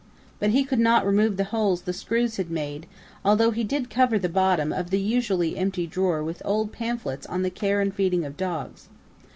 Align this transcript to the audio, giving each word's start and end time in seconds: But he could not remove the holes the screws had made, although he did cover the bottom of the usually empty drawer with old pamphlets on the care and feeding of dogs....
But 0.39 0.49
he 0.49 0.63
could 0.63 0.79
not 0.79 1.05
remove 1.05 1.37
the 1.37 1.43
holes 1.43 1.83
the 1.83 1.93
screws 1.93 2.37
had 2.37 2.49
made, 2.49 2.87
although 3.23 3.51
he 3.51 3.63
did 3.63 3.91
cover 3.91 4.17
the 4.17 4.29
bottom 4.29 4.73
of 4.73 4.89
the 4.89 4.97
usually 4.99 5.55
empty 5.55 5.85
drawer 5.85 6.23
with 6.23 6.41
old 6.43 6.71
pamphlets 6.71 7.27
on 7.27 7.43
the 7.43 7.51
care 7.51 7.81
and 7.81 7.93
feeding 7.93 8.25
of 8.25 8.35
dogs.... 8.35 8.89